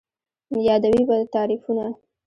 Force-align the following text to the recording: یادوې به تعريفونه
یادوې 0.67 1.01
به 1.09 1.17
تعريفونه 1.33 1.85